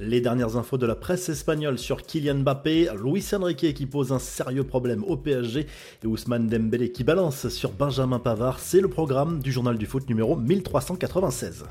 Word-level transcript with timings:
Les 0.00 0.20
dernières 0.20 0.56
infos 0.56 0.76
de 0.76 0.86
la 0.86 0.96
presse 0.96 1.28
espagnole 1.28 1.78
sur 1.78 2.02
Kylian 2.02 2.40
Mbappé, 2.40 2.88
Luis 3.00 3.24
Enrique 3.32 3.72
qui 3.74 3.86
pose 3.86 4.10
un 4.10 4.18
sérieux 4.18 4.64
problème 4.64 5.04
au 5.04 5.16
PSG 5.16 5.68
et 6.02 6.06
Ousmane 6.06 6.48
Dembélé 6.48 6.90
qui 6.90 7.04
balance 7.04 7.48
sur 7.48 7.70
Benjamin 7.70 8.18
Pavard, 8.18 8.58
c'est 8.58 8.80
le 8.80 8.88
programme 8.88 9.38
du 9.38 9.52
journal 9.52 9.78
du 9.78 9.86
foot 9.86 10.08
numéro 10.08 10.34
1396. 10.34 11.66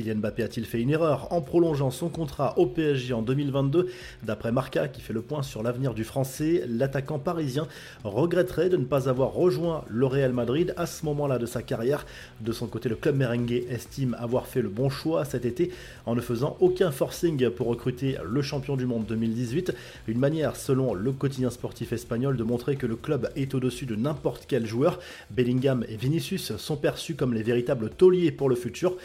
Kylian 0.00 0.16
Mbappé 0.16 0.42
a-t-il 0.42 0.64
fait 0.64 0.80
une 0.80 0.90
erreur 0.90 1.28
en 1.30 1.42
prolongeant 1.42 1.90
son 1.90 2.08
contrat 2.08 2.58
au 2.58 2.64
PSG 2.66 3.12
en 3.12 3.20
2022 3.20 3.88
D'après 4.22 4.50
Marca, 4.50 4.88
qui 4.88 5.02
fait 5.02 5.12
le 5.12 5.20
point 5.20 5.42
sur 5.42 5.62
l'avenir 5.62 5.92
du 5.92 6.04
Français, 6.04 6.64
l'attaquant 6.66 7.18
parisien 7.18 7.68
regretterait 8.02 8.70
de 8.70 8.78
ne 8.78 8.84
pas 8.84 9.10
avoir 9.10 9.32
rejoint 9.34 9.84
le 9.88 10.06
Real 10.06 10.32
Madrid 10.32 10.72
à 10.78 10.86
ce 10.86 11.04
moment-là 11.04 11.38
de 11.38 11.44
sa 11.44 11.62
carrière. 11.62 12.06
De 12.40 12.52
son 12.52 12.66
côté, 12.66 12.88
le 12.88 12.94
club 12.94 13.16
merengue 13.16 13.64
estime 13.68 14.16
avoir 14.18 14.46
fait 14.46 14.62
le 14.62 14.70
bon 14.70 14.88
choix 14.88 15.24
cet 15.26 15.44
été 15.44 15.70
en 16.06 16.14
ne 16.14 16.22
faisant 16.22 16.56
aucun 16.60 16.90
forcing 16.90 17.50
pour 17.50 17.66
recruter 17.66 18.16
le 18.24 18.40
champion 18.40 18.76
du 18.76 18.86
monde 18.86 19.04
2018. 19.06 19.74
Une 20.08 20.18
manière, 20.18 20.56
selon 20.56 20.94
le 20.94 21.12
quotidien 21.12 21.50
sportif 21.50 21.92
espagnol, 21.92 22.38
de 22.38 22.44
montrer 22.44 22.76
que 22.76 22.86
le 22.86 22.96
club 22.96 23.30
est 23.36 23.54
au-dessus 23.54 23.84
de 23.84 23.96
n'importe 23.96 24.44
quel 24.48 24.66
joueur. 24.66 24.98
Bellingham 25.30 25.84
et 25.88 25.96
Vinicius 25.96 26.56
sont 26.56 26.76
perçus 26.76 27.16
comme 27.16 27.34
les 27.34 27.42
véritables 27.42 27.90
tauliers 27.90 28.32
pour 28.32 28.48
le 28.48 28.56
futur. 28.56 28.96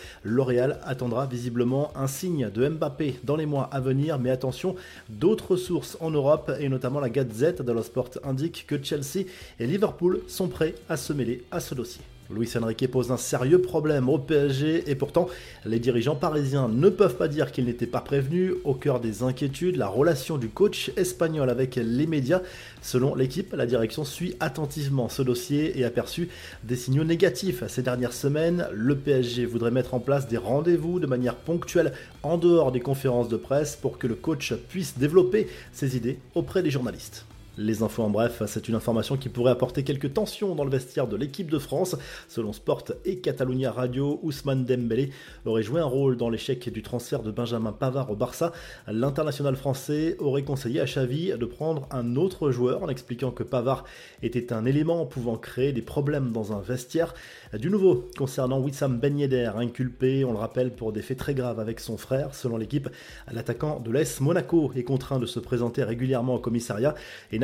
Attendra 0.86 1.26
visiblement 1.26 1.92
un 1.96 2.08
signe 2.08 2.50
de 2.50 2.68
Mbappé 2.68 3.20
dans 3.24 3.36
les 3.36 3.46
mois 3.46 3.70
à 3.72 3.80
venir, 3.80 4.20
mais 4.20 4.30
attention, 4.30 4.76
d'autres 5.10 5.58
sources 5.58 5.98
en 6.00 6.12
Europe 6.12 6.52
et 6.60 6.70
notamment 6.70 7.00
la 7.00 7.10
Gazette 7.10 7.62
dello 7.62 7.84
Sport 7.84 8.12
indiquent 8.24 8.66
que 8.68 8.82
Chelsea 8.82 9.26
et 9.60 9.68
Liverpool 9.68 10.22
sont 10.28 10.48
prêts 10.48 10.76
à 10.90 10.98
se 10.98 11.14
mêler 11.14 11.44
à 11.52 11.60
ce 11.60 11.76
dossier. 11.76 12.02
Luis 12.32 12.50
Enrique 12.60 12.90
pose 12.90 13.12
un 13.12 13.18
sérieux 13.18 13.62
problème 13.62 14.10
au 14.10 14.18
PSG 14.18 14.90
et 14.90 14.96
pourtant 14.96 15.28
les 15.64 15.78
dirigeants 15.78 16.16
parisiens 16.16 16.68
ne 16.68 16.90
peuvent 16.90 17.18
pas 17.18 17.28
dire 17.28 17.52
qu'ils 17.52 17.66
n'étaient 17.66 17.86
pas 17.86 18.02
prévenus. 18.02 18.54
Au 18.64 18.74
cœur 18.74 19.00
des 19.00 19.22
inquiétudes, 19.22 19.76
la 19.76 19.88
relation 19.88 20.40
du 20.40 20.50
coach 20.50 20.92
espagnol 20.98 21.52
avec 21.52 21.76
les 21.76 22.08
médias. 22.08 22.42
Selon 22.82 23.14
l'équipe, 23.14 23.54
la 23.54 23.68
direction 23.68 24.04
suit 24.04 24.36
attentivement 24.40 25.08
ce 25.08 25.22
dossier 25.22 25.78
et 25.80 25.86
a 25.86 25.92
perçu 25.92 26.30
des 26.64 26.76
signaux 26.76 27.04
négatifs 27.04 27.64
ces 27.68 27.84
dernières 27.84 28.14
semaines. 28.14 28.68
Le 28.74 28.96
PSG 28.96 29.46
voudrait 29.46 29.70
mettre 29.70 29.94
en 29.94 30.00
place 30.00 30.28
des 30.28 30.38
rendez-vous 30.38 31.00
de 31.00 31.08
manière 31.08 31.36
ponctuelle 31.36 31.94
en 32.24 32.38
dehors 32.38 32.72
des 32.72 32.80
conférences 32.80 33.30
de 33.30 33.38
presse 33.38 33.76
pour 33.76 34.00
que 34.00 34.08
le 34.08 34.16
coach 34.16 34.54
puisse 34.70 34.98
développer 34.98 35.48
ses 35.74 35.96
idées 35.96 36.18
auprès 36.34 36.64
des 36.64 36.72
journalistes. 36.72 37.26
Les 37.58 37.84
infos 37.84 38.04
en 38.04 38.10
bref, 38.10 38.44
c'est 38.48 38.68
une 38.68 38.76
information 38.76 39.16
qui 39.16 39.30
pourrait 39.30 39.52
apporter 39.52 39.84
quelques 39.84 40.14
tensions 40.14 40.56
dans 40.56 40.66
le 40.66 40.70
vestiaire 40.70 41.08
de 41.08 41.16
l'équipe 41.16 41.50
de 41.50 41.58
France. 41.58 41.96
Selon 42.28 42.52
Sport 42.52 42.84
et 43.06 43.20
Catalunya 43.20 43.72
Radio, 43.72 44.20
Ousmane 44.24 44.66
Dembélé 44.66 45.12
aurait 45.46 45.64
joué 45.64 45.80
un 45.80 45.86
rôle 45.86 46.18
dans 46.18 46.30
l'échec 46.30 46.70
du 46.70 46.82
transfert 46.82 47.24
de 47.24 47.32
Benjamin 47.32 47.72
Pavard 47.72 48.12
au 48.12 48.16
Barça. 48.18 48.52
L'international 48.88 49.56
français 49.56 50.18
aurait 50.20 50.44
conseillé 50.44 50.82
à 50.82 50.86
Xavi 50.86 51.32
de 51.38 51.46
prendre 51.46 51.88
un 51.92 52.18
autre 52.18 52.52
joueur 52.52 52.84
en 52.84 52.90
expliquant 52.90 53.32
que 53.32 53.44
Pavard 53.44 53.86
était 54.22 54.52
un 54.52 54.66
élément 54.66 55.06
pouvant 55.06 55.38
créer 55.38 55.72
des 55.72 55.82
problèmes 55.82 56.34
dans 56.34 56.52
un 56.52 56.60
vestiaire. 56.60 57.14
Du 57.58 57.70
nouveau 57.70 58.10
concernant 58.18 58.60
Wissam 58.60 59.00
Ben 59.00 59.18
Yedder, 59.18 59.52
inculpé, 59.56 60.26
on 60.26 60.34
le 60.34 60.40
rappelle, 60.40 60.72
pour 60.72 60.92
des 60.92 61.02
faits 61.02 61.20
très 61.20 61.34
graves 61.34 61.62
avec 61.62 61.80
son 61.80 61.96
frère. 61.96 62.36
Selon 62.36 62.58
l'équipe, 62.58 62.90
l'attaquant 63.32 63.80
de 63.80 63.92
l'AS 63.92 64.20
Monaco 64.20 64.74
est 64.76 64.84
contraint 64.84 65.20
de 65.20 65.26
se 65.26 65.40
présenter 65.40 65.84
régulièrement 65.84 66.36
au 66.36 66.40
commissariat 66.40 66.96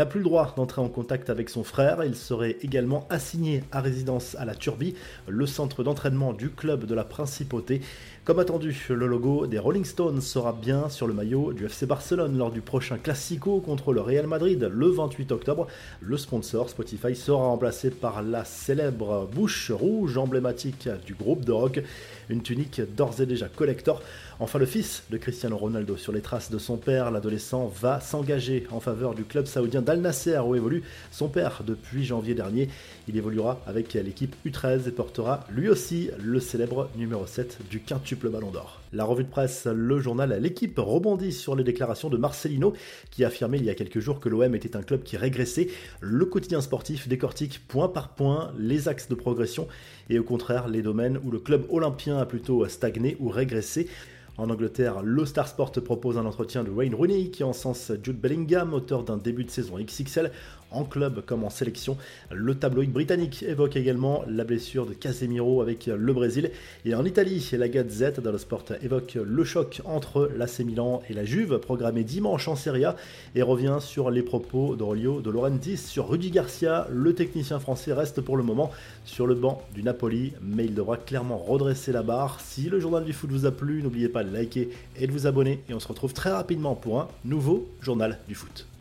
n'a 0.01 0.07
plus 0.07 0.17
le 0.17 0.23
droit 0.23 0.51
d'entrer 0.55 0.81
en 0.81 0.89
contact 0.89 1.29
avec 1.29 1.47
son 1.47 1.63
frère. 1.63 2.03
Il 2.03 2.15
serait 2.15 2.57
également 2.63 3.05
assigné 3.11 3.63
à 3.71 3.81
résidence 3.81 4.33
à 4.39 4.45
la 4.45 4.55
Turbie, 4.55 4.95
le 5.27 5.45
centre 5.45 5.83
d'entraînement 5.83 6.33
du 6.33 6.49
club 6.49 6.85
de 6.85 6.95
la 6.95 7.03
Principauté. 7.03 7.81
Comme 8.23 8.39
attendu, 8.39 8.87
le 8.89 9.05
logo 9.05 9.45
des 9.45 9.59
Rolling 9.59 9.85
Stones 9.85 10.21
sera 10.21 10.53
bien 10.53 10.89
sur 10.89 11.05
le 11.05 11.13
maillot 11.13 11.53
du 11.53 11.65
FC 11.65 11.85
Barcelone 11.85 12.37
lors 12.37 12.51
du 12.51 12.61
prochain 12.61 12.97
Classico 12.97 13.59
contre 13.61 13.93
le 13.93 14.01
Real 14.01 14.25
Madrid 14.25 14.71
le 14.71 14.87
28 14.89 15.31
octobre. 15.31 15.67
Le 16.01 16.17
sponsor 16.17 16.69
Spotify 16.69 17.15
sera 17.15 17.45
remplacé 17.45 17.91
par 17.91 18.23
la 18.23 18.43
célèbre 18.43 19.27
bouche 19.31 19.71
rouge 19.71 20.17
emblématique 20.17 20.87
du 21.05 21.13
groupe 21.13 21.45
de 21.45 21.51
rock, 21.51 21.81
une 22.29 22.41
tunique 22.43 22.81
d'ores 22.95 23.21
et 23.21 23.25
déjà 23.25 23.47
collector. 23.47 24.01
Enfin, 24.39 24.57
le 24.57 24.65
fils 24.65 25.03
de 25.11 25.17
Cristiano 25.17 25.57
Ronaldo, 25.57 25.97
sur 25.97 26.11
les 26.11 26.21
traces 26.21 26.49
de 26.49 26.57
son 26.57 26.77
père, 26.77 27.11
l'adolescent 27.11 27.67
va 27.67 27.99
s'engager 27.99 28.65
en 28.71 28.79
faveur 28.79 29.13
du 29.13 29.23
club 29.23 29.45
saoudien 29.45 29.81
d'Al 29.91 29.99
Nasser 29.99 30.39
où 30.39 30.55
évolue 30.55 30.83
son 31.11 31.27
père 31.27 31.63
depuis 31.67 32.05
janvier 32.05 32.33
dernier. 32.33 32.69
Il 33.09 33.17
évoluera 33.17 33.59
avec 33.67 33.93
l'équipe 33.93 34.37
U13 34.45 34.87
et 34.87 34.91
portera 34.91 35.41
lui 35.51 35.67
aussi 35.67 36.09
le 36.17 36.39
célèbre 36.39 36.89
numéro 36.95 37.27
7 37.27 37.57
du 37.69 37.81
quintuple 37.81 38.29
Ballon 38.29 38.51
d'Or. 38.51 38.79
La 38.93 39.03
revue 39.03 39.25
de 39.25 39.29
presse, 39.29 39.65
le 39.65 39.99
journal 39.99 40.39
L'équipe 40.41 40.77
rebondit 40.77 41.33
sur 41.33 41.57
les 41.57 41.65
déclarations 41.65 42.09
de 42.09 42.15
Marcelino 42.15 42.73
qui 43.09 43.25
a 43.25 43.27
affirmé 43.27 43.57
il 43.57 43.65
y 43.65 43.69
a 43.69 43.75
quelques 43.75 43.99
jours 43.99 44.21
que 44.21 44.29
l'OM 44.29 44.55
était 44.55 44.77
un 44.77 44.81
club 44.81 45.03
qui 45.03 45.17
régressait. 45.17 45.67
Le 45.99 46.23
quotidien 46.23 46.61
sportif 46.61 47.09
décortique 47.09 47.59
point 47.67 47.89
par 47.89 48.15
point 48.15 48.53
les 48.57 48.87
axes 48.87 49.09
de 49.09 49.15
progression 49.15 49.67
et 50.09 50.19
au 50.19 50.23
contraire 50.23 50.69
les 50.69 50.81
domaines 50.81 51.19
où 51.25 51.31
le 51.31 51.39
club 51.39 51.65
olympien 51.69 52.17
a 52.17 52.25
plutôt 52.25 52.65
stagné 52.69 53.17
ou 53.19 53.27
régressé. 53.27 53.89
En 54.37 54.49
Angleterre, 54.49 55.01
le 55.03 55.25
Star 55.25 55.47
Sport 55.47 55.73
propose 55.83 56.17
un 56.17 56.25
entretien 56.25 56.63
de 56.63 56.69
Wayne 56.69 56.95
Rooney 56.95 57.29
qui 57.31 57.43
encense 57.43 57.91
Jude 58.01 58.19
Bellingham, 58.19 58.73
auteur 58.73 59.03
d'un 59.03 59.17
début 59.17 59.43
de 59.43 59.51
saison 59.51 59.77
XXL 59.77 60.31
en 60.71 60.83
club 60.83 61.23
comme 61.25 61.43
en 61.43 61.49
sélection. 61.49 61.97
Le 62.31 62.55
tabloïd 62.55 62.91
britannique 62.91 63.43
évoque 63.43 63.75
également 63.75 64.23
la 64.27 64.43
blessure 64.43 64.85
de 64.85 64.93
Casemiro 64.93 65.61
avec 65.61 65.85
le 65.87 66.13
Brésil. 66.13 66.51
Et 66.85 66.95
en 66.95 67.05
Italie, 67.05 67.47
la 67.53 67.69
Gazette 67.69 68.19
dello 68.19 68.37
Sport 68.37 68.65
évoque 68.81 69.17
le 69.23 69.43
choc 69.43 69.81
entre 69.85 70.29
l'AC 70.35 70.59
Milan 70.59 71.01
et 71.09 71.13
la 71.13 71.25
Juve 71.25 71.59
programmé 71.59 72.03
dimanche 72.03 72.47
en 72.47 72.55
Serie 72.55 72.85
A 72.85 72.95
et 73.35 73.41
revient 73.41 73.77
sur 73.79 74.09
les 74.09 74.23
propos 74.23 74.75
d'Aurelio 74.75 75.21
de 75.21 75.29
Laurentiis 75.29 75.77
sur 75.77 76.09
Rudy 76.09 76.31
Garcia. 76.31 76.87
Le 76.91 77.13
technicien 77.13 77.59
français 77.59 77.93
reste 77.93 78.21
pour 78.21 78.37
le 78.37 78.43
moment 78.43 78.71
sur 79.05 79.27
le 79.27 79.35
banc 79.35 79.61
du 79.73 79.83
Napoli, 79.83 80.33
mais 80.41 80.65
il 80.65 80.73
devra 80.73 80.97
clairement 80.97 81.37
redresser 81.37 81.91
la 81.91 82.03
barre. 82.03 82.39
Si 82.39 82.69
le 82.69 82.79
journal 82.79 83.03
du 83.03 83.13
foot 83.13 83.31
vous 83.31 83.45
a 83.45 83.51
plu, 83.51 83.81
n'oubliez 83.83 84.09
pas 84.09 84.23
de 84.23 84.33
liker 84.33 84.69
et 84.97 85.07
de 85.07 85.11
vous 85.11 85.27
abonner 85.27 85.61
et 85.69 85.73
on 85.73 85.79
se 85.79 85.87
retrouve 85.87 86.13
très 86.13 86.31
rapidement 86.31 86.75
pour 86.75 86.99
un 86.99 87.07
nouveau 87.25 87.69
journal 87.81 88.19
du 88.27 88.35
foot. 88.35 88.67